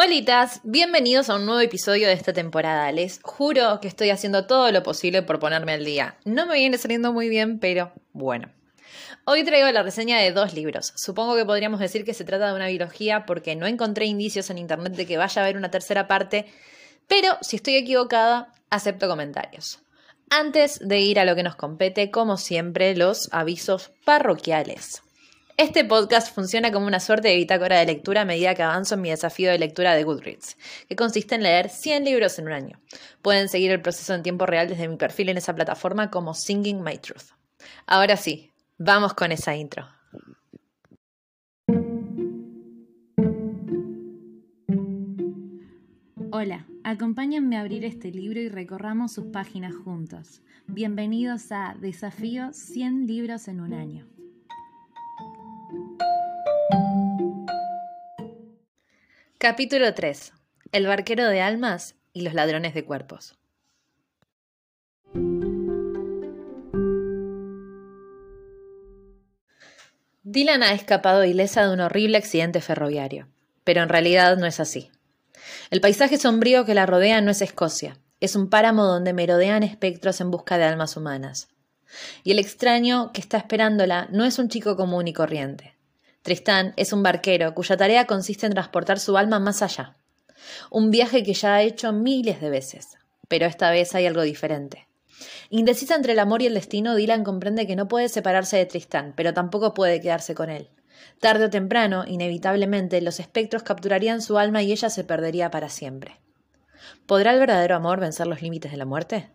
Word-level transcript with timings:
Holitas, 0.00 0.60
bienvenidos 0.62 1.28
a 1.28 1.34
un 1.34 1.44
nuevo 1.44 1.60
episodio 1.60 2.06
de 2.06 2.12
esta 2.12 2.32
temporada. 2.32 2.92
Les 2.92 3.18
juro 3.20 3.80
que 3.80 3.88
estoy 3.88 4.10
haciendo 4.10 4.46
todo 4.46 4.70
lo 4.70 4.84
posible 4.84 5.22
por 5.22 5.40
ponerme 5.40 5.72
al 5.72 5.84
día. 5.84 6.16
No 6.24 6.46
me 6.46 6.54
viene 6.54 6.78
saliendo 6.78 7.12
muy 7.12 7.28
bien, 7.28 7.58
pero 7.58 7.90
bueno. 8.12 8.48
Hoy 9.24 9.42
traigo 9.42 9.68
la 9.72 9.82
reseña 9.82 10.20
de 10.20 10.30
dos 10.30 10.54
libros. 10.54 10.92
Supongo 10.94 11.34
que 11.34 11.44
podríamos 11.44 11.80
decir 11.80 12.04
que 12.04 12.14
se 12.14 12.22
trata 12.22 12.46
de 12.46 12.54
una 12.54 12.68
biología 12.68 13.26
porque 13.26 13.56
no 13.56 13.66
encontré 13.66 14.04
indicios 14.06 14.50
en 14.50 14.58
internet 14.58 14.92
de 14.92 15.04
que 15.04 15.16
vaya 15.16 15.42
a 15.42 15.44
haber 15.44 15.56
una 15.56 15.72
tercera 15.72 16.06
parte, 16.06 16.46
pero 17.08 17.36
si 17.40 17.56
estoy 17.56 17.74
equivocada, 17.74 18.52
acepto 18.70 19.08
comentarios. 19.08 19.80
Antes 20.30 20.78
de 20.78 21.00
ir 21.00 21.18
a 21.18 21.24
lo 21.24 21.34
que 21.34 21.42
nos 21.42 21.56
compete, 21.56 22.12
como 22.12 22.36
siempre, 22.36 22.94
los 22.94 23.28
avisos 23.32 23.90
parroquiales. 24.04 25.02
Este 25.60 25.84
podcast 25.84 26.32
funciona 26.32 26.70
como 26.70 26.86
una 26.86 27.00
suerte 27.00 27.26
de 27.26 27.34
bitácora 27.34 27.80
de 27.80 27.86
lectura 27.86 28.20
a 28.20 28.24
medida 28.24 28.54
que 28.54 28.62
avanzo 28.62 28.94
en 28.94 29.00
mi 29.00 29.10
desafío 29.10 29.50
de 29.50 29.58
lectura 29.58 29.96
de 29.96 30.04
Goodreads, 30.04 30.56
que 30.88 30.94
consiste 30.94 31.34
en 31.34 31.42
leer 31.42 31.68
100 31.68 32.04
libros 32.04 32.38
en 32.38 32.46
un 32.46 32.52
año. 32.52 32.80
Pueden 33.22 33.48
seguir 33.48 33.72
el 33.72 33.82
proceso 33.82 34.14
en 34.14 34.22
tiempo 34.22 34.46
real 34.46 34.68
desde 34.68 34.86
mi 34.86 34.96
perfil 34.96 35.30
en 35.30 35.36
esa 35.36 35.56
plataforma 35.56 36.12
como 36.12 36.32
Singing 36.32 36.80
My 36.84 36.96
Truth. 36.98 37.32
Ahora 37.88 38.16
sí, 38.16 38.52
vamos 38.78 39.14
con 39.14 39.32
esa 39.32 39.56
intro. 39.56 39.88
Hola, 46.30 46.68
acompáñenme 46.84 47.56
a 47.56 47.62
abrir 47.62 47.84
este 47.84 48.12
libro 48.12 48.38
y 48.38 48.48
recorramos 48.48 49.10
sus 49.10 49.24
páginas 49.32 49.74
juntos. 49.74 50.40
Bienvenidos 50.68 51.50
a 51.50 51.74
Desafío 51.80 52.52
100 52.52 53.08
libros 53.08 53.48
en 53.48 53.60
un 53.60 53.74
año. 53.74 54.17
Capítulo 59.40 59.94
3. 59.94 60.32
El 60.72 60.88
barquero 60.88 61.28
de 61.28 61.40
almas 61.40 61.94
y 62.12 62.22
los 62.22 62.34
ladrones 62.34 62.74
de 62.74 62.84
cuerpos. 62.84 63.36
Dylan 70.24 70.64
ha 70.64 70.72
escapado 70.72 71.24
ilesa 71.24 71.64
de 71.64 71.72
un 71.72 71.78
horrible 71.78 72.18
accidente 72.18 72.60
ferroviario, 72.60 73.28
pero 73.62 73.80
en 73.80 73.88
realidad 73.88 74.36
no 74.38 74.44
es 74.44 74.58
así. 74.58 74.90
El 75.70 75.80
paisaje 75.80 76.18
sombrío 76.18 76.64
que 76.64 76.74
la 76.74 76.86
rodea 76.86 77.20
no 77.20 77.30
es 77.30 77.40
Escocia, 77.40 77.96
es 78.18 78.34
un 78.34 78.50
páramo 78.50 78.86
donde 78.86 79.12
merodean 79.12 79.62
espectros 79.62 80.20
en 80.20 80.32
busca 80.32 80.58
de 80.58 80.64
almas 80.64 80.96
humanas. 80.96 81.46
Y 82.24 82.32
el 82.32 82.40
extraño 82.40 83.12
que 83.12 83.20
está 83.20 83.36
esperándola 83.36 84.08
no 84.10 84.24
es 84.24 84.40
un 84.40 84.48
chico 84.48 84.74
común 84.74 85.06
y 85.06 85.12
corriente. 85.12 85.77
Tristán 86.28 86.74
es 86.76 86.92
un 86.92 87.02
barquero 87.02 87.54
cuya 87.54 87.78
tarea 87.78 88.06
consiste 88.06 88.44
en 88.44 88.52
transportar 88.52 89.00
su 89.00 89.16
alma 89.16 89.38
más 89.38 89.62
allá. 89.62 89.96
Un 90.70 90.90
viaje 90.90 91.22
que 91.22 91.32
ya 91.32 91.54
ha 91.54 91.62
hecho 91.62 91.90
miles 91.94 92.42
de 92.42 92.50
veces, 92.50 92.98
pero 93.28 93.46
esta 93.46 93.70
vez 93.70 93.94
hay 93.94 94.04
algo 94.04 94.20
diferente. 94.20 94.88
Indecisa 95.48 95.94
entre 95.94 96.12
el 96.12 96.18
amor 96.18 96.42
y 96.42 96.46
el 96.46 96.52
destino, 96.52 96.96
Dylan 96.96 97.24
comprende 97.24 97.66
que 97.66 97.76
no 97.76 97.88
puede 97.88 98.10
separarse 98.10 98.58
de 98.58 98.66
Tristán, 98.66 99.14
pero 99.16 99.32
tampoco 99.32 99.72
puede 99.72 100.02
quedarse 100.02 100.34
con 100.34 100.50
él. 100.50 100.68
Tarde 101.18 101.46
o 101.46 101.50
temprano, 101.50 102.04
inevitablemente, 102.06 103.00
los 103.00 103.20
espectros 103.20 103.62
capturarían 103.62 104.20
su 104.20 104.36
alma 104.36 104.62
y 104.62 104.70
ella 104.70 104.90
se 104.90 105.04
perdería 105.04 105.50
para 105.50 105.70
siempre. 105.70 106.20
¿Podrá 107.06 107.32
el 107.32 107.38
verdadero 107.38 107.74
amor 107.74 108.00
vencer 108.00 108.26
los 108.26 108.42
límites 108.42 108.70
de 108.70 108.76
la 108.76 108.84
muerte? 108.84 109.30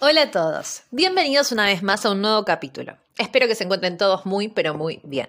Hola 0.00 0.22
a 0.22 0.30
todos, 0.30 0.82
bienvenidos 0.90 1.50
una 1.50 1.66
vez 1.66 1.82
más 1.82 2.04
a 2.04 2.10
un 2.10 2.20
nuevo 2.20 2.44
capítulo. 2.44 2.96
Espero 3.18 3.46
que 3.46 3.54
se 3.54 3.64
encuentren 3.64 3.96
todos 3.96 4.26
muy, 4.26 4.48
pero 4.48 4.74
muy 4.74 5.00
bien. 5.02 5.28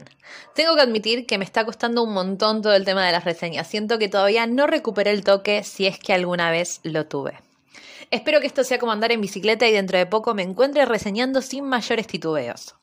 Tengo 0.53 0.75
que 0.75 0.81
admitir 0.81 1.25
que 1.25 1.37
me 1.37 1.45
está 1.45 1.65
costando 1.65 2.03
un 2.03 2.13
montón 2.13 2.61
todo 2.61 2.73
el 2.73 2.85
tema 2.85 3.05
de 3.05 3.11
las 3.11 3.23
reseñas. 3.23 3.67
Siento 3.67 3.97
que 3.97 4.09
todavía 4.09 4.45
no 4.47 4.67
recuperé 4.67 5.11
el 5.11 5.23
toque 5.23 5.63
si 5.63 5.85
es 5.87 5.97
que 5.99 6.13
alguna 6.13 6.51
vez 6.51 6.79
lo 6.83 7.05
tuve. 7.05 7.39
Espero 8.11 8.39
que 8.39 8.47
esto 8.47 8.63
sea 8.63 8.79
como 8.79 8.91
andar 8.91 9.11
en 9.11 9.21
bicicleta 9.21 9.67
y 9.67 9.71
dentro 9.71 9.97
de 9.97 10.05
poco 10.05 10.33
me 10.33 10.43
encuentre 10.43 10.85
reseñando 10.85 11.41
sin 11.41 11.65
mayores 11.65 12.07
titubeos. 12.07 12.75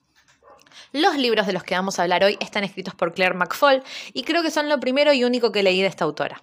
Los 0.92 1.16
libros 1.16 1.46
de 1.46 1.54
los 1.54 1.64
que 1.64 1.74
vamos 1.74 1.98
a 1.98 2.02
hablar 2.02 2.22
hoy 2.22 2.36
están 2.38 2.64
escritos 2.64 2.94
por 2.94 3.14
Claire 3.14 3.34
McFall 3.34 3.82
y 4.12 4.24
creo 4.24 4.42
que 4.42 4.50
son 4.50 4.68
lo 4.68 4.78
primero 4.78 5.14
y 5.14 5.24
único 5.24 5.50
que 5.50 5.62
leí 5.62 5.80
de 5.80 5.88
esta 5.88 6.04
autora. 6.04 6.42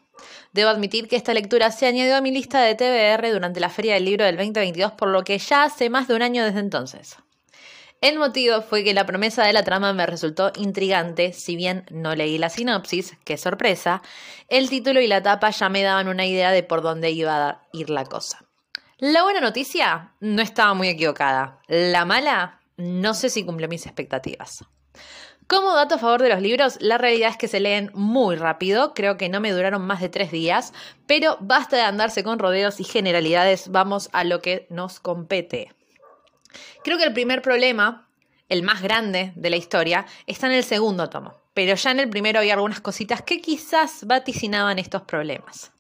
Debo 0.53 0.71
admitir 0.71 1.07
que 1.07 1.15
esta 1.15 1.35
lectura 1.35 1.69
se 1.71 1.85
añadió 1.85 2.15
a 2.15 2.21
mi 2.21 2.31
lista 2.31 2.61
de 2.61 2.73
TBR 2.73 3.31
durante 3.31 3.59
la 3.59 3.69
Feria 3.69 3.93
del 3.93 4.05
Libro 4.05 4.25
del 4.25 4.38
2022, 4.38 4.93
por 4.93 5.09
lo 5.09 5.23
que 5.23 5.38
ya 5.38 5.63
hace 5.63 5.91
más 5.91 6.07
de 6.07 6.15
un 6.15 6.23
año 6.23 6.43
desde 6.43 6.61
entonces. 6.61 7.17
El 8.01 8.17
motivo 8.17 8.61
fue 8.61 8.83
que 8.83 8.95
la 8.95 9.05
promesa 9.05 9.43
de 9.43 9.53
la 9.53 9.63
trama 9.63 9.93
me 9.93 10.07
resultó 10.07 10.51
intrigante, 10.55 11.31
si 11.31 11.55
bien 11.55 11.85
no 11.91 12.15
leí 12.15 12.39
la 12.39 12.49
sinopsis, 12.49 13.17
qué 13.25 13.38
sorpresa, 13.38 14.01
el 14.47 14.67
título 14.69 14.99
y 14.99 15.07
la 15.07 15.21
tapa 15.21 15.51
ya 15.51 15.69
me 15.69 15.83
daban 15.83 16.07
una 16.07 16.25
idea 16.25 16.51
de 16.51 16.63
por 16.63 16.81
dónde 16.81 17.11
iba 17.11 17.49
a 17.49 17.67
ir 17.71 17.91
la 17.91 18.05
cosa. 18.05 18.45
La 18.97 19.23
buena 19.23 19.41
noticia, 19.41 20.13
no 20.19 20.41
estaba 20.41 20.73
muy 20.73 20.89
equivocada. 20.89 21.59
La 21.67 22.03
mala, 22.03 22.58
no 22.79 23.13
sé 23.13 23.29
si 23.29 23.44
cumplió 23.44 23.67
mis 23.67 23.85
expectativas. 23.85 24.66
Como 25.47 25.73
dato 25.73 25.95
a 25.95 25.97
favor 25.97 26.22
de 26.22 26.29
los 26.29 26.41
libros, 26.41 26.78
la 26.79 26.97
realidad 26.97 27.31
es 27.31 27.38
que 27.38 27.47
se 27.47 27.59
leen 27.59 27.91
muy 27.94 28.35
rápido, 28.35 28.94
creo 28.94 29.17
que 29.17 29.29
no 29.29 29.41
me 29.41 29.51
duraron 29.51 29.81
más 29.81 30.00
de 30.00 30.07
tres 30.07 30.31
días, 30.31 30.73
pero 31.07 31.38
basta 31.41 31.75
de 31.75 31.81
andarse 31.81 32.23
con 32.23 32.39
rodeos 32.39 32.79
y 32.79 32.84
generalidades, 32.84 33.69
vamos 33.69 34.09
a 34.13 34.23
lo 34.23 34.41
que 34.41 34.68
nos 34.69 35.00
compete. 35.00 35.73
Creo 36.84 36.97
que 36.97 37.03
el 37.03 37.13
primer 37.13 37.41
problema, 37.41 38.07
el 38.47 38.63
más 38.63 38.81
grande 38.81 39.34
de 39.35 39.50
la 39.50 39.57
historia, 39.57 40.06
está 40.28 40.47
en 40.47 40.53
el 40.53 40.63
segundo 40.63 41.09
tomo, 41.09 41.34
pero 41.56 41.75
ya 41.75 41.91
en 41.91 42.00
el 42.00 42.09
primero 42.09 42.39
había 42.39 42.53
algunas 42.53 42.79
cositas 42.79 43.23
que 43.23 43.41
quizás 43.41 44.06
vaticinaban 44.06 44.79
estos 44.79 45.01
problemas. 45.01 45.72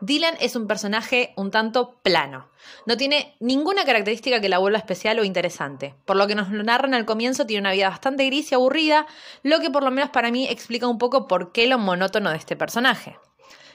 Dylan 0.00 0.34
es 0.40 0.56
un 0.56 0.66
personaje 0.66 1.32
un 1.36 1.50
tanto 1.50 1.98
plano. 2.02 2.48
No 2.84 2.96
tiene 2.96 3.34
ninguna 3.40 3.84
característica 3.84 4.40
que 4.40 4.48
la 4.48 4.58
vuelva 4.58 4.78
especial 4.78 5.18
o 5.18 5.24
interesante. 5.24 5.94
Por 6.04 6.16
lo 6.16 6.26
que 6.26 6.34
nos 6.34 6.50
lo 6.50 6.62
narran 6.62 6.94
al 6.94 7.06
comienzo, 7.06 7.46
tiene 7.46 7.60
una 7.60 7.72
vida 7.72 7.88
bastante 7.88 8.26
gris 8.26 8.52
y 8.52 8.54
aburrida, 8.54 9.06
lo 9.42 9.60
que 9.60 9.70
por 9.70 9.82
lo 9.82 9.90
menos 9.90 10.10
para 10.10 10.30
mí 10.30 10.46
explica 10.48 10.86
un 10.86 10.98
poco 10.98 11.26
por 11.26 11.52
qué 11.52 11.66
lo 11.66 11.78
monótono 11.78 12.30
de 12.30 12.36
este 12.36 12.56
personaje. 12.56 13.16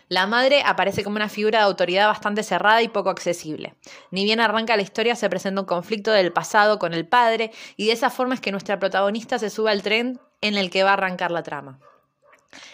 La 0.10 0.28
madre 0.28 0.62
aparece 0.66 1.06
como 1.06 1.16
una 1.16 1.30
figura 1.30 1.60
de 1.60 1.66
autoridad 1.66 2.08
bastante 2.08 2.44
cerrada 2.44 2.82
y 2.82 2.90
poco 2.90 3.10
accesible. 3.10 3.76
Ni 4.12 4.26
bien 4.26 4.42
arranca 4.42 4.76
la 4.76 4.82
historia, 4.82 5.16
se 5.16 5.30
presenta 5.30 5.62
un 5.62 5.68
conflicto 5.68 6.12
del 6.12 6.34
pasado 6.34 6.80
con 6.80 6.94
el 6.94 7.08
padre, 7.08 7.52
y 7.78 7.88
de 7.88 7.94
esa 7.94 8.10
forma 8.10 8.36
es 8.36 8.42
que 8.42 8.52
nuestra 8.52 8.78
protagonista 8.78 9.40
se 9.40 9.50
sube 9.50 9.72
al 9.72 9.84
tren 9.84 10.20
en 10.42 10.58
el 10.58 10.70
que 10.70 10.84
va 10.84 10.90
a 10.90 10.94
arrancar 10.94 11.32
la 11.32 11.44
trama. 11.44 11.80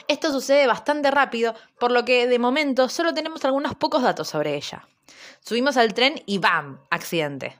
Esto 0.07 0.31
sucede 0.31 0.67
bastante 0.67 1.11
rápido, 1.11 1.55
por 1.79 1.91
lo 1.91 2.05
que 2.05 2.27
de 2.27 2.39
momento 2.39 2.89
solo 2.89 3.13
tenemos 3.13 3.43
algunos 3.45 3.75
pocos 3.75 4.01
datos 4.01 4.27
sobre 4.27 4.55
ella. 4.55 4.87
Subimos 5.39 5.77
al 5.77 5.93
tren 5.93 6.21
y 6.25 6.39
¡bam! 6.39 6.79
accidente. 6.89 7.59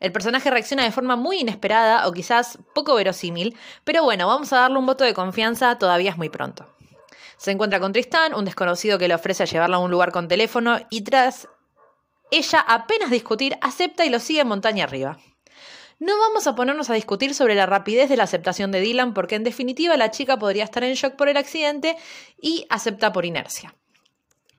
El 0.00 0.12
personaje 0.12 0.50
reacciona 0.50 0.84
de 0.84 0.92
forma 0.92 1.16
muy 1.16 1.40
inesperada 1.40 2.08
o 2.08 2.12
quizás 2.12 2.58
poco 2.74 2.94
verosímil, 2.94 3.56
pero 3.84 4.02
bueno, 4.02 4.26
vamos 4.26 4.52
a 4.52 4.60
darle 4.60 4.78
un 4.78 4.86
voto 4.86 5.04
de 5.04 5.12
confianza, 5.12 5.76
todavía 5.78 6.10
es 6.10 6.16
muy 6.16 6.30
pronto. 6.30 6.66
Se 7.36 7.50
encuentra 7.50 7.80
con 7.80 7.92
Tristán, 7.92 8.34
un 8.34 8.44
desconocido 8.44 8.98
que 8.98 9.08
le 9.08 9.14
ofrece 9.14 9.46
llevarla 9.46 9.76
a 9.76 9.80
un 9.80 9.90
lugar 9.90 10.12
con 10.12 10.28
teléfono 10.28 10.78
y 10.88 11.02
tras 11.02 11.48
ella 12.30 12.60
apenas 12.60 13.10
discutir, 13.10 13.58
acepta 13.60 14.04
y 14.04 14.10
lo 14.10 14.20
sigue 14.20 14.44
montaña 14.44 14.84
arriba. 14.84 15.18
No 16.00 16.18
vamos 16.18 16.46
a 16.46 16.54
ponernos 16.54 16.88
a 16.88 16.94
discutir 16.94 17.34
sobre 17.34 17.54
la 17.54 17.66
rapidez 17.66 18.08
de 18.08 18.16
la 18.16 18.24
aceptación 18.24 18.72
de 18.72 18.80
Dylan 18.80 19.12
porque 19.12 19.34
en 19.34 19.44
definitiva 19.44 19.98
la 19.98 20.10
chica 20.10 20.38
podría 20.38 20.64
estar 20.64 20.82
en 20.82 20.94
shock 20.94 21.14
por 21.14 21.28
el 21.28 21.36
accidente 21.36 21.94
y 22.40 22.64
acepta 22.70 23.12
por 23.12 23.26
inercia. 23.26 23.74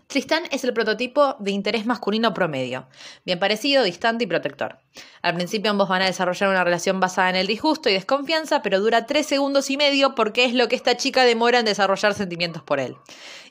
Tristán 0.06 0.44
es 0.52 0.64
el 0.66 0.74
prototipo 0.74 1.38
de 1.40 1.50
interés 1.50 1.88
masculino 1.88 2.36
promedio, 2.36 2.88
bien 3.26 3.40
parecido, 3.40 3.82
distante 3.82 4.26
y 4.26 4.28
protector. 4.28 4.78
Al 5.24 5.34
principio 5.34 5.72
ambos 5.72 5.90
van 5.90 6.04
a 6.04 6.06
desarrollar 6.06 6.50
una 6.50 6.64
relación 6.64 7.00
basada 7.00 7.32
en 7.32 7.38
el 7.38 7.48
disgusto 7.48 7.90
y 7.90 7.94
desconfianza, 7.94 8.62
pero 8.62 8.80
dura 8.80 9.08
tres 9.08 9.26
segundos 9.26 9.72
y 9.72 9.78
medio 9.78 10.14
porque 10.14 10.46
es 10.46 10.54
lo 10.54 10.68
que 10.68 10.76
esta 10.76 10.96
chica 10.96 11.24
demora 11.24 11.60
en 11.60 11.66
desarrollar 11.66 12.14
sentimientos 12.14 12.62
por 12.62 12.80
él. 12.80 12.98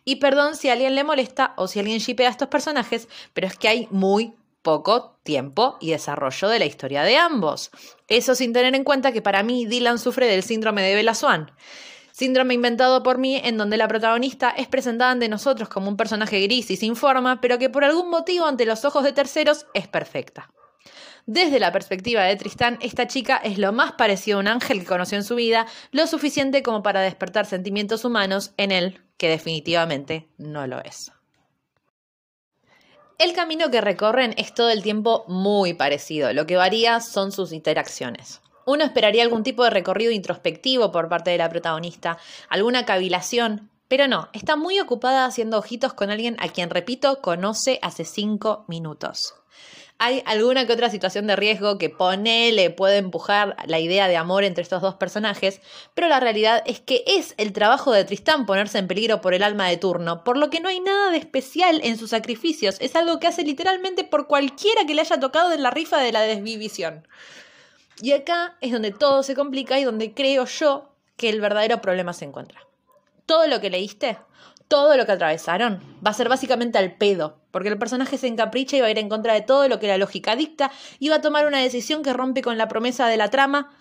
Y 0.04 0.16
perdón 0.16 0.54
si 0.54 0.68
a 0.68 0.74
alguien 0.74 0.94
le 0.94 1.02
molesta 1.02 1.54
o 1.56 1.66
si 1.66 1.80
alguien 1.80 1.98
shipea 1.98 2.28
a 2.28 2.30
estos 2.30 2.48
personajes, 2.48 3.08
pero 3.32 3.48
es 3.48 3.56
que 3.56 3.66
hay 3.66 3.88
muy 3.90 4.34
poco 4.62 5.18
tiempo 5.22 5.76
y 5.80 5.90
desarrollo 5.90 6.48
de 6.48 6.58
la 6.58 6.66
historia 6.66 7.02
de 7.02 7.16
ambos. 7.16 7.70
Eso 8.08 8.34
sin 8.34 8.52
tener 8.52 8.74
en 8.74 8.84
cuenta 8.84 9.12
que 9.12 9.22
para 9.22 9.42
mí 9.42 9.66
Dylan 9.66 9.98
sufre 9.98 10.26
del 10.26 10.42
síndrome 10.42 10.82
de 10.82 10.94
Bella 10.94 11.14
Swan. 11.14 11.50
Síndrome 12.12 12.54
inventado 12.54 13.02
por 13.02 13.18
mí 13.18 13.40
en 13.42 13.56
donde 13.56 13.76
la 13.76 13.88
protagonista 13.88 14.50
es 14.50 14.68
presentada 14.68 15.12
ante 15.12 15.28
nosotros 15.28 15.68
como 15.68 15.88
un 15.88 15.96
personaje 15.96 16.40
gris 16.40 16.70
y 16.70 16.76
sin 16.76 16.96
forma, 16.96 17.40
pero 17.40 17.58
que 17.58 17.70
por 17.70 17.84
algún 17.84 18.10
motivo 18.10 18.46
ante 18.46 18.66
los 18.66 18.84
ojos 18.84 19.04
de 19.04 19.12
terceros 19.12 19.66
es 19.74 19.88
perfecta. 19.88 20.50
Desde 21.26 21.60
la 21.60 21.72
perspectiva 21.72 22.22
de 22.24 22.36
Tristán, 22.36 22.78
esta 22.82 23.06
chica 23.06 23.36
es 23.36 23.58
lo 23.58 23.72
más 23.72 23.92
parecido 23.92 24.38
a 24.38 24.40
un 24.40 24.48
ángel 24.48 24.80
que 24.80 24.86
conoció 24.86 25.16
en 25.16 25.24
su 25.24 25.36
vida, 25.36 25.66
lo 25.92 26.06
suficiente 26.06 26.62
como 26.62 26.82
para 26.82 27.00
despertar 27.00 27.46
sentimientos 27.46 28.04
humanos 28.04 28.52
en 28.56 28.72
él, 28.72 29.00
que 29.16 29.28
definitivamente 29.28 30.28
no 30.38 30.66
lo 30.66 30.82
es. 30.82 31.12
El 33.20 33.34
camino 33.34 33.70
que 33.70 33.82
recorren 33.82 34.32
es 34.38 34.54
todo 34.54 34.70
el 34.70 34.82
tiempo 34.82 35.26
muy 35.28 35.74
parecido, 35.74 36.32
lo 36.32 36.46
que 36.46 36.56
varía 36.56 37.00
son 37.00 37.32
sus 37.32 37.52
interacciones. 37.52 38.40
Uno 38.64 38.82
esperaría 38.82 39.22
algún 39.22 39.42
tipo 39.42 39.62
de 39.62 39.68
recorrido 39.68 40.10
introspectivo 40.10 40.90
por 40.90 41.10
parte 41.10 41.28
de 41.28 41.36
la 41.36 41.50
protagonista, 41.50 42.16
alguna 42.48 42.86
cavilación 42.86 43.68
Pero 43.88 44.08
no, 44.08 44.30
está 44.32 44.56
muy 44.56 44.80
ocupada 44.80 45.26
haciendo 45.26 45.58
ojitos 45.58 45.92
con 45.92 46.08
alguien 46.08 46.36
a 46.38 46.48
quien, 46.48 46.70
repito, 46.70 47.20
conoce 47.20 47.78
hace 47.82 48.06
cinco 48.06 48.64
minutos. 48.68 49.34
Hay 50.02 50.22
alguna 50.24 50.66
que 50.66 50.72
otra 50.72 50.88
situación 50.88 51.26
de 51.26 51.36
riesgo 51.36 51.76
que 51.76 51.90
pone, 51.90 52.52
le 52.52 52.70
puede 52.70 52.96
empujar 52.96 53.54
la 53.66 53.80
idea 53.80 54.08
de 54.08 54.16
amor 54.16 54.44
entre 54.44 54.62
estos 54.62 54.80
dos 54.80 54.94
personajes, 54.94 55.60
pero 55.92 56.08
la 56.08 56.20
realidad 56.20 56.62
es 56.64 56.80
que 56.80 57.04
es 57.06 57.34
el 57.36 57.52
trabajo 57.52 57.92
de 57.92 58.06
Tristán 58.06 58.46
ponerse 58.46 58.78
en 58.78 58.88
peligro 58.88 59.20
por 59.20 59.34
el 59.34 59.42
alma 59.42 59.68
de 59.68 59.76
turno, 59.76 60.24
por 60.24 60.38
lo 60.38 60.48
que 60.48 60.60
no 60.60 60.70
hay 60.70 60.80
nada 60.80 61.10
de 61.10 61.18
especial 61.18 61.82
en 61.84 61.98
sus 61.98 62.08
sacrificios, 62.08 62.78
es 62.80 62.96
algo 62.96 63.20
que 63.20 63.26
hace 63.26 63.42
literalmente 63.42 64.02
por 64.02 64.26
cualquiera 64.26 64.86
que 64.86 64.94
le 64.94 65.02
haya 65.02 65.20
tocado 65.20 65.52
en 65.52 65.62
la 65.62 65.70
rifa 65.70 65.98
de 65.98 66.12
la 66.12 66.22
desvivisión. 66.22 67.06
Y 68.00 68.12
acá 68.12 68.56
es 68.62 68.72
donde 68.72 68.92
todo 68.92 69.22
se 69.22 69.34
complica 69.34 69.78
y 69.78 69.84
donde 69.84 70.14
creo 70.14 70.46
yo 70.46 70.94
que 71.18 71.28
el 71.28 71.42
verdadero 71.42 71.82
problema 71.82 72.14
se 72.14 72.24
encuentra. 72.24 72.66
Todo 73.26 73.46
lo 73.48 73.60
que 73.60 73.68
leíste 73.68 74.16
todo 74.70 74.96
lo 74.96 75.04
que 75.04 75.12
atravesaron 75.12 75.80
va 76.06 76.12
a 76.12 76.14
ser 76.14 76.28
básicamente 76.28 76.78
al 76.78 76.94
pedo, 76.94 77.40
porque 77.50 77.68
el 77.68 77.78
personaje 77.78 78.16
se 78.16 78.28
encapricha 78.28 78.76
y 78.76 78.80
va 78.80 78.86
a 78.86 78.90
ir 78.90 78.98
en 78.98 79.08
contra 79.08 79.34
de 79.34 79.40
todo 79.40 79.68
lo 79.68 79.80
que 79.80 79.88
la 79.88 79.98
lógica 79.98 80.36
dicta 80.36 80.70
y 81.00 81.08
va 81.08 81.16
a 81.16 81.20
tomar 81.20 81.44
una 81.44 81.58
decisión 81.58 82.04
que 82.04 82.12
rompe 82.12 82.40
con 82.40 82.56
la 82.56 82.68
promesa 82.68 83.08
de 83.08 83.16
la 83.16 83.30
trama 83.30 83.76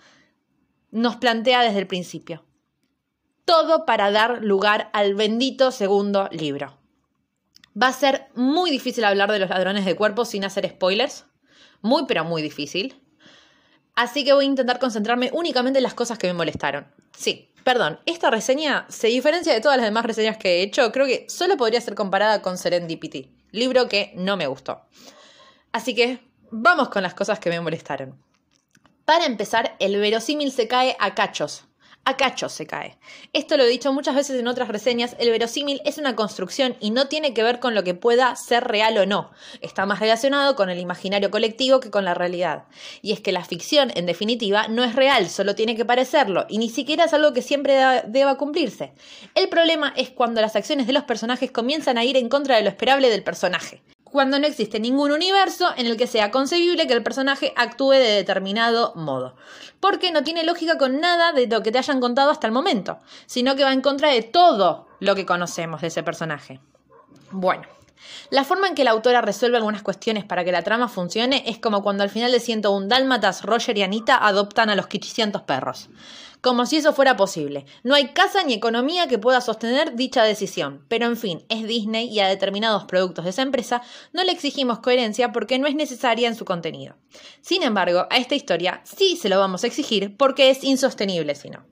nos 0.90 1.14
plantea 1.14 1.62
desde 1.62 1.78
el 1.78 1.86
principio. 1.86 2.44
Todo 3.44 3.86
para 3.86 4.10
dar 4.10 4.42
lugar 4.42 4.90
al 4.92 5.14
bendito 5.14 5.70
segundo 5.70 6.28
libro. 6.32 6.76
Va 7.80 7.86
a 7.86 7.92
ser 7.92 8.26
muy 8.34 8.72
difícil 8.72 9.04
hablar 9.04 9.30
de 9.30 9.38
los 9.38 9.48
ladrones 9.48 9.84
de 9.84 9.94
cuerpos 9.94 10.30
sin 10.30 10.44
hacer 10.44 10.68
spoilers. 10.68 11.24
Muy, 11.82 12.06
pero 12.08 12.24
muy 12.24 12.42
difícil. 12.42 13.00
Así 13.94 14.24
que 14.24 14.32
voy 14.32 14.44
a 14.44 14.48
intentar 14.48 14.80
concentrarme 14.80 15.30
únicamente 15.32 15.78
en 15.78 15.84
las 15.84 15.94
cosas 15.94 16.18
que 16.18 16.26
me 16.26 16.32
molestaron. 16.32 16.88
Sí, 17.16 17.49
Perdón, 17.64 18.00
esta 18.06 18.30
reseña 18.30 18.86
se 18.88 19.08
diferencia 19.08 19.52
de 19.52 19.60
todas 19.60 19.76
las 19.76 19.86
demás 19.86 20.04
reseñas 20.04 20.36
que 20.36 20.48
he 20.48 20.62
hecho. 20.62 20.92
Creo 20.92 21.06
que 21.06 21.26
solo 21.28 21.56
podría 21.56 21.80
ser 21.80 21.94
comparada 21.94 22.42
con 22.42 22.58
Serendipity, 22.58 23.30
libro 23.50 23.88
que 23.88 24.12
no 24.16 24.36
me 24.36 24.46
gustó. 24.46 24.82
Así 25.72 25.94
que 25.94 26.20
vamos 26.50 26.88
con 26.88 27.02
las 27.02 27.14
cosas 27.14 27.38
que 27.38 27.50
me 27.50 27.60
molestaron. 27.60 28.20
Para 29.04 29.26
empezar, 29.26 29.76
el 29.78 29.96
verosímil 29.98 30.52
se 30.52 30.68
cae 30.68 30.96
a 30.98 31.14
cachos 31.14 31.64
a 32.04 32.16
cacho 32.16 32.48
se 32.48 32.66
cae. 32.66 32.98
Esto 33.32 33.56
lo 33.56 33.64
he 33.64 33.68
dicho 33.68 33.92
muchas 33.92 34.14
veces 34.14 34.40
en 34.40 34.48
otras 34.48 34.68
reseñas, 34.68 35.14
el 35.18 35.30
verosímil 35.30 35.80
es 35.84 35.98
una 35.98 36.16
construcción 36.16 36.76
y 36.80 36.90
no 36.90 37.08
tiene 37.08 37.34
que 37.34 37.42
ver 37.42 37.60
con 37.60 37.74
lo 37.74 37.84
que 37.84 37.94
pueda 37.94 38.34
ser 38.36 38.64
real 38.64 38.96
o 38.98 39.06
no. 39.06 39.30
Está 39.60 39.86
más 39.86 40.00
relacionado 40.00 40.56
con 40.56 40.70
el 40.70 40.78
imaginario 40.78 41.30
colectivo 41.30 41.80
que 41.80 41.90
con 41.90 42.04
la 42.04 42.14
realidad. 42.14 42.64
Y 43.02 43.12
es 43.12 43.20
que 43.20 43.32
la 43.32 43.44
ficción, 43.44 43.92
en 43.94 44.06
definitiva, 44.06 44.68
no 44.68 44.82
es 44.82 44.96
real, 44.96 45.28
solo 45.28 45.54
tiene 45.54 45.76
que 45.76 45.84
parecerlo, 45.84 46.46
y 46.48 46.58
ni 46.58 46.70
siquiera 46.70 47.04
es 47.04 47.12
algo 47.12 47.32
que 47.32 47.42
siempre 47.42 48.02
deba 48.06 48.38
cumplirse. 48.38 48.92
El 49.34 49.48
problema 49.48 49.92
es 49.96 50.10
cuando 50.10 50.40
las 50.40 50.56
acciones 50.56 50.86
de 50.86 50.92
los 50.92 51.04
personajes 51.04 51.52
comienzan 51.52 51.98
a 51.98 52.04
ir 52.04 52.16
en 52.16 52.28
contra 52.28 52.56
de 52.56 52.62
lo 52.62 52.68
esperable 52.68 53.10
del 53.10 53.22
personaje 53.22 53.82
cuando 54.10 54.38
no 54.38 54.46
existe 54.46 54.80
ningún 54.80 55.12
universo 55.12 55.68
en 55.76 55.86
el 55.86 55.96
que 55.96 56.06
sea 56.06 56.30
concebible 56.30 56.86
que 56.86 56.92
el 56.92 57.02
personaje 57.02 57.52
actúe 57.56 57.92
de 57.92 58.16
determinado 58.16 58.92
modo. 58.96 59.36
Porque 59.80 60.12
no 60.12 60.22
tiene 60.22 60.44
lógica 60.44 60.78
con 60.78 61.00
nada 61.00 61.32
de 61.32 61.46
lo 61.46 61.62
que 61.62 61.72
te 61.72 61.78
hayan 61.78 62.00
contado 62.00 62.30
hasta 62.30 62.46
el 62.46 62.52
momento, 62.52 62.98
sino 63.26 63.56
que 63.56 63.64
va 63.64 63.72
en 63.72 63.80
contra 63.80 64.10
de 64.10 64.22
todo 64.22 64.86
lo 64.98 65.14
que 65.14 65.26
conocemos 65.26 65.80
de 65.80 65.88
ese 65.88 66.02
personaje. 66.02 66.60
Bueno, 67.30 67.62
la 68.30 68.44
forma 68.44 68.68
en 68.68 68.74
que 68.74 68.84
la 68.84 68.90
autora 68.90 69.20
resuelve 69.20 69.56
algunas 69.56 69.82
cuestiones 69.82 70.24
para 70.24 70.44
que 70.44 70.52
la 70.52 70.62
trama 70.62 70.88
funcione 70.88 71.42
es 71.46 71.58
como 71.58 71.82
cuando 71.82 72.02
al 72.02 72.10
final 72.10 72.32
de 72.32 72.40
101 72.40 72.88
Dálmatas, 72.88 73.42
Roger 73.42 73.76
y 73.78 73.82
Anita 73.82 74.18
adoptan 74.26 74.70
a 74.70 74.76
los 74.76 74.86
quichicientos 74.86 75.42
perros 75.42 75.88
como 76.40 76.66
si 76.66 76.78
eso 76.78 76.92
fuera 76.92 77.16
posible. 77.16 77.66
No 77.82 77.94
hay 77.94 78.08
casa 78.08 78.42
ni 78.42 78.54
economía 78.54 79.08
que 79.08 79.18
pueda 79.18 79.40
sostener 79.40 79.94
dicha 79.96 80.24
decisión. 80.24 80.84
Pero 80.88 81.06
en 81.06 81.16
fin, 81.16 81.44
es 81.48 81.66
Disney 81.66 82.08
y 82.08 82.20
a 82.20 82.28
determinados 82.28 82.84
productos 82.84 83.24
de 83.24 83.30
esa 83.30 83.42
empresa 83.42 83.82
no 84.12 84.24
le 84.24 84.32
exigimos 84.32 84.80
coherencia 84.80 85.32
porque 85.32 85.58
no 85.58 85.66
es 85.66 85.74
necesaria 85.74 86.28
en 86.28 86.36
su 86.36 86.44
contenido. 86.44 86.96
Sin 87.40 87.62
embargo, 87.62 88.06
a 88.10 88.16
esta 88.16 88.34
historia 88.34 88.80
sí 88.84 89.16
se 89.16 89.28
lo 89.28 89.38
vamos 89.38 89.64
a 89.64 89.66
exigir 89.66 90.16
porque 90.16 90.50
es 90.50 90.64
insostenible 90.64 91.34
si 91.34 91.50
no. 91.50 91.64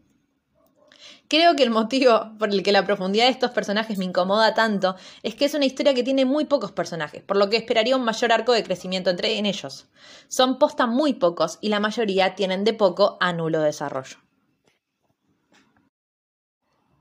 Creo 1.29 1.55
que 1.57 1.63
el 1.63 1.71
motivo 1.71 2.33
por 2.39 2.49
el 2.49 2.63
que 2.63 2.73
la 2.73 2.87
profundidad 2.87 3.27
de 3.27 3.33
estos 3.33 3.51
personajes 3.51 3.99
me 3.99 4.07
incomoda 4.07 4.55
tanto 4.55 4.97
es 5.23 5.35
que 5.35 5.45
es 5.45 5.53
una 5.53 5.67
historia 5.67 5.93
que 5.93 6.03
tiene 6.03 6.25
muy 6.25 6.47
pocos 6.47 6.73
personajes, 6.73 7.23
por 7.23 7.37
lo 7.37 7.51
que 7.51 7.59
esperaría 7.59 7.97
un 7.97 8.05
mayor 8.05 8.33
arco 8.33 8.55
de 8.55 8.63
crecimiento 8.63 9.11
entre 9.11 9.37
en 9.37 9.45
ellos. 9.45 9.87
Son 10.29 10.59
posta 10.59 10.87
muy 10.87 11.13
pocos 11.13 11.59
y 11.61 11.69
la 11.69 11.81
mayoría 11.81 12.35
tienen 12.35 12.65
de 12.65 12.73
poco 12.73 13.19
a 13.21 13.35
nulo 13.35 13.61
desarrollo. 13.61 14.17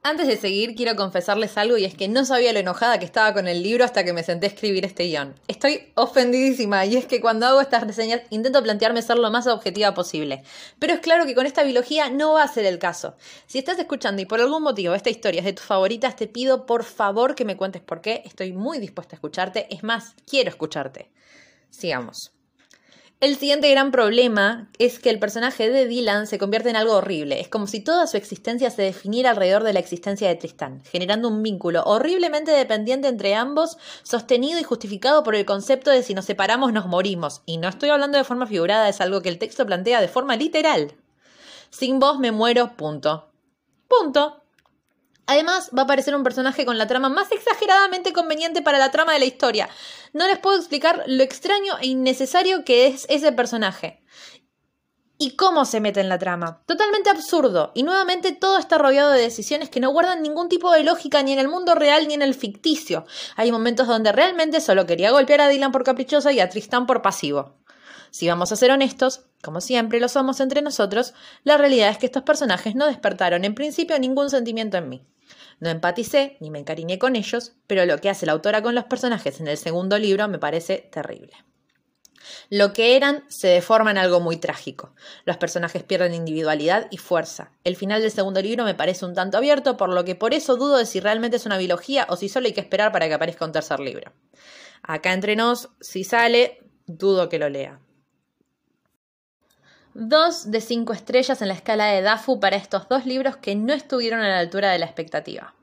Antes 0.04 0.28
de 0.28 0.38
seguir, 0.38 0.76
quiero 0.76 0.96
confesarles 0.96 1.58
algo 1.58 1.78
y 1.78 1.84
es 1.84 1.94
que 1.94 2.08
no 2.08 2.24
sabía 2.24 2.54
lo 2.54 2.60
enojada 2.60 2.98
que 2.98 3.06
estaba 3.06 3.34
con 3.34 3.48
el 3.48 3.62
libro 3.62 3.84
hasta 3.84 4.06
que 4.06 4.14
me 4.14 4.24
senté 4.24 4.46
a 4.46 4.50
escribir 4.50 4.86
este 4.86 5.04
guion. 5.04 5.36
Estoy 5.50 5.92
ofendidísima 5.96 6.86
y 6.86 6.96
es 6.96 7.06
que 7.06 7.20
cuando 7.20 7.46
hago 7.46 7.60
estas 7.60 7.86
reseñas 7.86 8.22
intento 8.30 8.64
plantearme 8.64 9.02
ser 9.02 9.18
lo 9.18 9.30
más 9.32 9.48
objetiva 9.48 9.94
posible. 9.94 10.44
Pero 10.80 10.94
es 10.94 11.02
claro 11.02 11.26
que 11.26 11.36
con 11.36 11.46
esta 11.46 11.64
biología 11.64 12.10
no 12.10 12.34
va 12.34 12.44
a 12.44 12.48
ser 12.48 12.66
el 12.66 12.80
caso. 12.80 13.16
Si 13.48 13.58
estás 13.58 13.80
escuchando 13.80 14.22
y 14.22 14.26
por 14.26 14.40
algún 14.40 14.64
motivo 14.64 14.94
esta 14.94 15.10
historia 15.10 15.40
es 15.40 15.46
de 15.46 15.54
tus 15.54 15.66
favoritas, 15.66 16.16
te 16.16 16.28
pido 16.28 16.66
por 16.66 16.86
favor 16.86 17.36
que 17.36 17.44
me 17.44 17.58
cuentes 17.58 17.82
por 17.82 18.00
qué. 18.00 18.22
Estoy 18.24 18.54
muy 18.54 18.80
dispuesta 18.80 19.16
a 19.16 19.18
escucharte. 19.18 19.68
Es 19.74 19.84
más, 19.84 20.16
quiero 20.26 20.50
escucharte. 20.50 21.12
Sigamos. 21.70 22.37
El 23.20 23.36
siguiente 23.36 23.72
gran 23.72 23.90
problema 23.90 24.70
es 24.78 25.00
que 25.00 25.10
el 25.10 25.18
personaje 25.18 25.72
de 25.72 25.88
Dylan 25.88 26.28
se 26.28 26.38
convierte 26.38 26.70
en 26.70 26.76
algo 26.76 26.94
horrible. 26.94 27.42
Es 27.42 27.48
como 27.48 27.66
si 27.66 27.80
toda 27.80 28.06
su 28.06 28.16
existencia 28.16 28.70
se 28.70 28.84
definiera 28.84 29.32
alrededor 29.32 29.64
de 29.64 29.74
la 29.74 29.80
existencia 29.80 30.28
de 30.28 30.36
Tristán, 30.36 30.84
generando 30.84 31.28
un 31.28 31.42
vínculo 31.42 31.82
horriblemente 31.86 32.52
dependiente 32.52 33.08
entre 33.08 33.34
ambos, 33.34 33.80
sostenido 34.04 34.60
y 34.60 34.64
justificado 34.64 35.24
por 35.24 35.34
el 35.34 35.46
concepto 35.46 35.90
de 35.90 36.04
si 36.04 36.14
nos 36.14 36.26
separamos 36.26 36.74
nos 36.74 36.86
morimos. 36.86 37.42
Y 37.48 37.58
no 37.58 37.68
estoy 37.68 37.90
hablando 37.90 38.20
de 38.20 38.24
forma 38.24 38.46
figurada, 38.46 38.88
es 38.88 39.02
algo 39.02 39.24
que 39.24 39.30
el 39.30 39.40
texto 39.40 39.66
plantea 39.66 40.00
de 40.00 40.10
forma 40.10 40.36
literal. 40.36 40.94
Sin 41.72 41.98
vos 41.98 42.20
me 42.20 42.32
muero, 42.32 42.78
punto. 42.78 43.32
Punto. 43.88 44.44
Además, 45.28 45.70
va 45.78 45.82
a 45.82 45.86
aparecer 45.86 46.16
un 46.16 46.24
personaje 46.24 46.66
con 46.66 46.78
la 46.78 46.88
trama 46.88 47.10
más 47.10 47.32
exageradamente 47.32 48.14
conveniente 48.14 48.62
para 48.62 48.80
la 48.80 48.92
trama 48.92 49.14
de 49.14 49.20
la 49.20 49.26
historia. 49.26 49.70
No 50.14 50.26
les 50.26 50.40
puedo 50.40 50.58
explicar 50.58 51.04
lo 51.06 51.22
extraño 51.22 51.78
e 51.82 51.88
innecesario 51.88 52.64
que 52.64 52.88
es 52.88 53.06
ese 53.10 53.32
personaje. 53.34 54.02
¿Y 55.20 55.36
cómo 55.36 55.66
se 55.66 55.80
mete 55.80 56.00
en 56.00 56.10
la 56.10 56.20
trama? 56.20 56.62
Totalmente 56.68 57.10
absurdo. 57.10 57.72
Y 57.74 57.82
nuevamente 57.82 58.34
todo 58.34 58.60
está 58.60 58.78
rodeado 58.78 59.12
de 59.12 59.22
decisiones 59.22 59.70
que 59.70 59.80
no 59.80 59.90
guardan 59.90 60.22
ningún 60.22 60.48
tipo 60.48 60.72
de 60.72 60.84
lógica 60.84 61.24
ni 61.24 61.34
en 61.34 61.40
el 61.40 61.48
mundo 61.48 61.74
real 61.74 62.08
ni 62.08 62.14
en 62.14 62.22
el 62.22 62.36
ficticio. 62.36 63.06
Hay 63.36 63.52
momentos 63.52 63.88
donde 63.88 64.12
realmente 64.12 64.62
solo 64.62 64.86
quería 64.86 65.12
golpear 65.12 65.42
a 65.42 65.48
Dylan 65.50 65.72
por 65.72 65.84
caprichosa 65.84 66.32
y 66.32 66.40
a 66.40 66.50
Tristan 66.50 66.86
por 66.86 67.02
pasivo. 67.02 67.56
Si 68.12 68.28
vamos 68.28 68.52
a 68.52 68.56
ser 68.56 68.72
honestos, 68.72 69.26
como 69.42 69.62
siempre 69.62 70.00
lo 70.00 70.10
somos 70.10 70.40
entre 70.40 70.62
nosotros, 70.62 71.14
la 71.44 71.58
realidad 71.58 71.90
es 71.90 71.98
que 71.98 72.06
estos 72.06 72.24
personajes 72.24 72.76
no 72.76 72.88
despertaron 72.88 73.46
en 73.46 73.56
principio 73.56 74.00
ningún 74.00 74.30
sentimiento 74.30 74.78
en 74.78 74.90
mí. 74.90 75.06
No 75.60 75.70
empaticé 75.70 76.38
ni 76.40 76.52
me 76.52 76.60
encariñé 76.60 77.00
con 77.00 77.16
ellos, 77.16 77.54
pero 77.66 77.86
lo 77.86 78.00
que 78.00 78.10
hace 78.10 78.26
la 78.26 78.34
autora 78.34 78.62
con 78.62 78.76
los 78.76 78.86
personajes 78.86 79.40
en 79.40 79.48
el 79.48 79.58
segundo 79.58 79.98
libro 79.98 80.28
me 80.28 80.40
parece 80.40 80.90
terrible. 80.92 81.34
Lo 82.50 82.74
que 82.74 82.96
eran 82.96 83.24
se 83.30 83.48
deforma 83.48 83.92
en 83.92 83.98
algo 83.98 84.20
muy 84.20 84.38
trágico. 84.38 84.94
Los 85.26 85.38
personajes 85.38 85.84
pierden 85.84 86.14
individualidad 86.14 86.88
y 86.92 86.98
fuerza. 86.98 87.52
El 87.64 87.76
final 87.76 88.02
del 88.02 88.12
segundo 88.12 88.42
libro 88.42 88.64
me 88.64 88.76
parece 88.76 89.06
un 89.06 89.14
tanto 89.14 89.38
abierto, 89.38 89.78
por 89.78 89.90
lo 89.90 90.04
que 90.06 90.16
por 90.16 90.34
eso 90.34 90.56
dudo 90.56 90.78
de 90.78 90.86
si 90.86 91.00
realmente 91.00 91.38
es 91.38 91.46
una 91.46 91.58
biología 91.58 92.06
o 92.10 92.16
si 92.16 92.30
solo 92.30 92.48
hay 92.48 92.54
que 92.54 92.62
esperar 92.62 92.92
para 92.92 93.08
que 93.08 93.14
aparezca 93.14 93.46
un 93.46 93.52
tercer 93.52 93.80
libro. 93.80 94.12
Acá 94.84 95.14
entre 95.14 95.36
nos, 95.36 95.70
si 95.82 96.04
sale, 96.04 96.60
dudo 96.86 97.30
que 97.30 97.40
lo 97.40 97.50
lea. 97.50 97.80
Dos 100.00 100.52
de 100.52 100.62
cinco 100.62 100.94
estrellas 100.94 101.42
en 101.42 101.48
la 101.48 101.56
escala 101.56 101.88
de 101.88 102.04
DAFU 102.04 102.40
para 102.40 102.56
estos 102.56 102.88
dos 102.88 103.08
libros 103.08 103.36
que 103.38 103.56
no 103.56 103.74
estuvieron 103.74 104.20
a 104.20 104.30
la 104.30 104.38
altura 104.38 104.70
de 104.70 104.78
la 104.78 104.86
expectativa. 104.86 105.56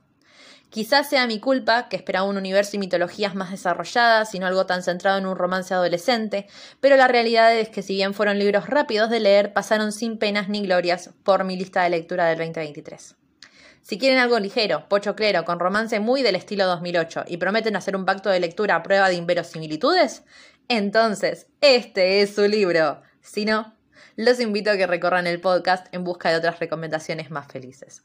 Quizás 0.70 1.08
sea 1.08 1.28
mi 1.28 1.38
culpa, 1.38 1.88
que 1.88 1.94
esperaba 1.94 2.26
un 2.26 2.36
universo 2.36 2.74
y 2.74 2.80
mitologías 2.80 3.36
más 3.36 3.52
desarrolladas 3.52 4.34
y 4.34 4.40
no 4.40 4.48
algo 4.48 4.66
tan 4.66 4.82
centrado 4.82 5.18
en 5.18 5.26
un 5.26 5.36
romance 5.36 5.72
adolescente, 5.72 6.48
pero 6.80 6.96
la 6.96 7.06
realidad 7.06 7.54
es 7.56 7.68
que 7.68 7.82
si 7.82 7.94
bien 7.94 8.12
fueron 8.12 8.40
libros 8.40 8.68
rápidos 8.68 9.08
de 9.08 9.20
leer, 9.20 9.52
pasaron 9.52 9.92
sin 9.92 10.18
penas 10.18 10.48
ni 10.48 10.62
glorias 10.62 11.10
por 11.22 11.44
mi 11.44 11.56
lista 11.56 11.84
de 11.84 11.90
lectura 11.90 12.26
del 12.26 12.38
2023. 12.38 13.14
Si 13.82 13.98
quieren 13.98 14.18
algo 14.18 14.40
ligero, 14.40 14.88
pochoclero, 14.88 15.44
con 15.44 15.60
romance 15.60 16.00
muy 16.00 16.22
del 16.22 16.34
estilo 16.34 16.66
2008 16.66 17.26
y 17.28 17.36
prometen 17.36 17.76
hacer 17.76 17.94
un 17.94 18.04
pacto 18.04 18.30
de 18.30 18.40
lectura 18.40 18.74
a 18.74 18.82
prueba 18.82 19.08
de 19.08 19.14
inverosimilitudes, 19.14 20.24
entonces 20.66 21.46
este 21.60 22.20
es 22.22 22.34
su 22.34 22.48
libro. 22.48 23.00
Si 23.20 23.44
no, 23.44 23.74
los 24.16 24.40
invito 24.40 24.70
a 24.70 24.76
que 24.76 24.86
recorran 24.86 25.26
el 25.26 25.40
podcast 25.40 25.86
en 25.92 26.04
busca 26.04 26.30
de 26.30 26.36
otras 26.36 26.60
recomendaciones 26.60 27.30
más 27.30 27.50
felices. 27.50 28.02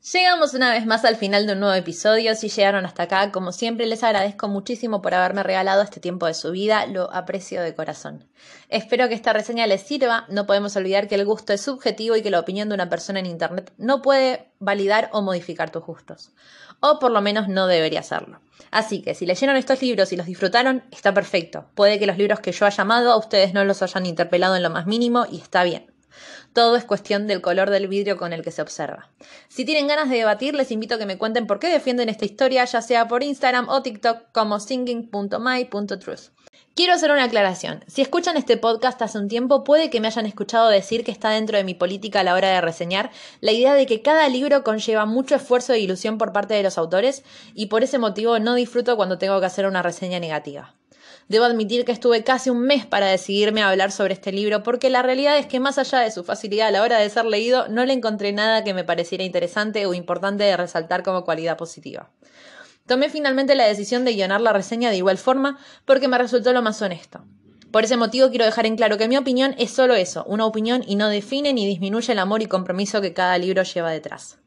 Llegamos 0.00 0.54
una 0.54 0.72
vez 0.72 0.86
más 0.86 1.04
al 1.04 1.16
final 1.16 1.46
de 1.46 1.52
un 1.52 1.60
nuevo 1.60 1.74
episodio. 1.74 2.34
Si 2.34 2.48
llegaron 2.48 2.86
hasta 2.86 3.02
acá, 3.02 3.30
como 3.30 3.52
siempre, 3.52 3.84
les 3.84 4.02
agradezco 4.02 4.48
muchísimo 4.48 5.02
por 5.02 5.12
haberme 5.12 5.42
regalado 5.42 5.82
este 5.82 6.00
tiempo 6.00 6.24
de 6.24 6.32
su 6.32 6.52
vida. 6.52 6.86
Lo 6.86 7.12
aprecio 7.12 7.60
de 7.60 7.74
corazón. 7.74 8.24
Espero 8.70 9.08
que 9.08 9.14
esta 9.14 9.34
reseña 9.34 9.66
les 9.66 9.82
sirva. 9.82 10.24
No 10.30 10.46
podemos 10.46 10.74
olvidar 10.76 11.06
que 11.06 11.16
el 11.16 11.26
gusto 11.26 11.52
es 11.52 11.60
subjetivo 11.60 12.16
y 12.16 12.22
que 12.22 12.30
la 12.30 12.40
opinión 12.40 12.70
de 12.70 12.76
una 12.76 12.88
persona 12.88 13.20
en 13.20 13.26
Internet 13.26 13.74
no 13.76 14.00
puede 14.00 14.50
validar 14.58 15.10
o 15.12 15.20
modificar 15.20 15.68
tus 15.68 15.84
gustos. 15.84 16.30
O 16.80 16.98
por 16.98 17.10
lo 17.10 17.20
menos 17.20 17.48
no 17.48 17.66
debería 17.66 18.00
hacerlo. 18.00 18.40
Así 18.70 19.02
que 19.02 19.14
si 19.14 19.26
leyeron 19.26 19.56
estos 19.56 19.82
libros 19.82 20.14
y 20.14 20.16
los 20.16 20.24
disfrutaron, 20.24 20.82
está 20.92 21.12
perfecto. 21.12 21.66
Puede 21.74 21.98
que 21.98 22.06
los 22.06 22.16
libros 22.16 22.40
que 22.40 22.52
yo 22.52 22.64
haya 22.64 22.82
amado 22.82 23.12
a 23.12 23.18
ustedes 23.18 23.52
no 23.52 23.66
los 23.66 23.82
hayan 23.82 24.06
interpelado 24.06 24.56
en 24.56 24.62
lo 24.62 24.70
más 24.70 24.86
mínimo 24.86 25.26
y 25.30 25.36
está 25.42 25.62
bien. 25.62 25.92
Todo 26.52 26.76
es 26.76 26.84
cuestión 26.84 27.26
del 27.26 27.40
color 27.40 27.70
del 27.70 27.88
vidrio 27.88 28.16
con 28.16 28.32
el 28.32 28.42
que 28.42 28.50
se 28.50 28.62
observa. 28.62 29.08
Si 29.48 29.64
tienen 29.64 29.86
ganas 29.86 30.08
de 30.08 30.16
debatir, 30.16 30.54
les 30.54 30.70
invito 30.70 30.94
a 30.94 30.98
que 30.98 31.06
me 31.06 31.18
cuenten 31.18 31.46
por 31.46 31.58
qué 31.58 31.68
defienden 31.68 32.08
esta 32.08 32.24
historia, 32.24 32.64
ya 32.64 32.82
sea 32.82 33.08
por 33.08 33.22
Instagram 33.22 33.68
o 33.68 33.82
TikTok 33.82 34.32
como 34.32 34.60
singing.my.truth. 34.60 36.30
Quiero 36.74 36.94
hacer 36.94 37.10
una 37.10 37.24
aclaración. 37.24 37.84
Si 37.88 38.00
escuchan 38.00 38.36
este 38.36 38.56
podcast 38.56 39.02
hace 39.02 39.18
un 39.18 39.28
tiempo, 39.28 39.64
puede 39.64 39.90
que 39.90 40.00
me 40.00 40.06
hayan 40.06 40.24
escuchado 40.24 40.68
decir 40.68 41.04
que 41.04 41.10
está 41.10 41.30
dentro 41.30 41.58
de 41.58 41.64
mi 41.64 41.74
política 41.74 42.20
a 42.20 42.24
la 42.24 42.34
hora 42.34 42.48
de 42.48 42.60
reseñar 42.60 43.10
la 43.40 43.52
idea 43.52 43.74
de 43.74 43.86
que 43.86 44.02
cada 44.02 44.28
libro 44.28 44.62
conlleva 44.62 45.04
mucho 45.04 45.34
esfuerzo 45.34 45.72
e 45.72 45.80
ilusión 45.80 46.16
por 46.16 46.32
parte 46.32 46.54
de 46.54 46.62
los 46.62 46.78
autores 46.78 47.24
y 47.54 47.66
por 47.66 47.82
ese 47.82 47.98
motivo 47.98 48.38
no 48.38 48.54
disfruto 48.54 48.96
cuando 48.96 49.18
tengo 49.18 49.40
que 49.40 49.46
hacer 49.46 49.66
una 49.66 49.82
reseña 49.82 50.20
negativa. 50.20 50.74
Debo 51.30 51.44
admitir 51.44 51.84
que 51.84 51.92
estuve 51.92 52.24
casi 52.24 52.50
un 52.50 52.62
mes 52.62 52.86
para 52.86 53.06
decidirme 53.06 53.62
a 53.62 53.70
hablar 53.70 53.92
sobre 53.92 54.14
este 54.14 54.32
libro 54.32 54.64
porque 54.64 54.90
la 54.90 55.00
realidad 55.00 55.38
es 55.38 55.46
que 55.46 55.60
más 55.60 55.78
allá 55.78 56.00
de 56.00 56.10
su 56.10 56.24
facilidad 56.24 56.66
a 56.66 56.70
la 56.72 56.82
hora 56.82 56.98
de 56.98 57.08
ser 57.08 57.24
leído, 57.24 57.68
no 57.68 57.84
le 57.84 57.92
encontré 57.92 58.32
nada 58.32 58.64
que 58.64 58.74
me 58.74 58.82
pareciera 58.82 59.22
interesante 59.22 59.86
o 59.86 59.94
importante 59.94 60.42
de 60.42 60.56
resaltar 60.56 61.04
como 61.04 61.24
cualidad 61.24 61.56
positiva. 61.56 62.10
Tomé 62.84 63.10
finalmente 63.10 63.54
la 63.54 63.68
decisión 63.68 64.04
de 64.04 64.14
guionar 64.14 64.40
la 64.40 64.52
reseña 64.52 64.90
de 64.90 64.96
igual 64.96 65.18
forma 65.18 65.56
porque 65.84 66.08
me 66.08 66.18
resultó 66.18 66.52
lo 66.52 66.62
más 66.62 66.82
honesto. 66.82 67.24
Por 67.70 67.84
ese 67.84 67.96
motivo 67.96 68.30
quiero 68.30 68.44
dejar 68.44 68.66
en 68.66 68.74
claro 68.74 68.98
que 68.98 69.06
mi 69.06 69.16
opinión 69.16 69.54
es 69.56 69.70
solo 69.70 69.94
eso, 69.94 70.24
una 70.24 70.46
opinión 70.46 70.82
y 70.84 70.96
no 70.96 71.08
define 71.08 71.52
ni 71.52 71.64
disminuye 71.64 72.12
el 72.12 72.18
amor 72.18 72.42
y 72.42 72.46
compromiso 72.46 73.00
que 73.00 73.14
cada 73.14 73.38
libro 73.38 73.62
lleva 73.62 73.92
detrás. 73.92 74.40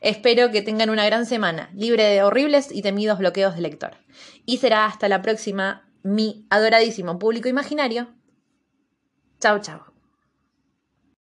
Espero 0.00 0.50
que 0.50 0.60
tengan 0.60 0.90
una 0.90 1.06
gran 1.06 1.24
semana, 1.24 1.70
libre 1.72 2.02
de 2.02 2.24
horribles 2.24 2.70
y 2.72 2.82
temidos 2.82 3.20
bloqueos 3.20 3.54
de 3.54 3.60
lector. 3.60 3.92
Y 4.44 4.56
será 4.58 4.86
hasta 4.86 5.08
la 5.08 5.22
próxima 5.22 5.85
mi 6.06 6.46
adoradísimo 6.50 7.18
público 7.18 7.48
imaginario. 7.48 8.08
Chao, 9.40 9.60
chao. 9.60 9.95